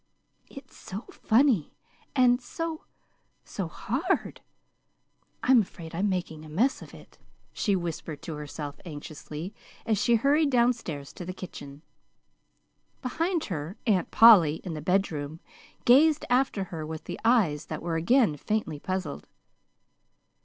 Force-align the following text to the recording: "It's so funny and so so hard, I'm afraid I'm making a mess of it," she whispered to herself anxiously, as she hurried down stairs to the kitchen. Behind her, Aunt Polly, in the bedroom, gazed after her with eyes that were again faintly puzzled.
"It's 0.47 0.75
so 0.75 1.01
funny 1.11 1.75
and 2.15 2.41
so 2.41 2.85
so 3.43 3.67
hard, 3.67 4.41
I'm 5.43 5.61
afraid 5.61 5.93
I'm 5.93 6.09
making 6.09 6.43
a 6.43 6.49
mess 6.49 6.81
of 6.81 6.95
it," 6.95 7.19
she 7.53 7.75
whispered 7.75 8.23
to 8.23 8.33
herself 8.33 8.79
anxiously, 8.83 9.53
as 9.85 10.01
she 10.01 10.15
hurried 10.15 10.49
down 10.49 10.73
stairs 10.73 11.13
to 11.13 11.23
the 11.23 11.33
kitchen. 11.35 11.83
Behind 13.03 13.45
her, 13.45 13.77
Aunt 13.85 14.09
Polly, 14.09 14.55
in 14.63 14.73
the 14.73 14.81
bedroom, 14.81 15.39
gazed 15.85 16.25
after 16.31 16.63
her 16.73 16.83
with 16.83 17.07
eyes 17.23 17.67
that 17.67 17.83
were 17.83 17.95
again 17.95 18.37
faintly 18.37 18.79
puzzled. 18.79 19.27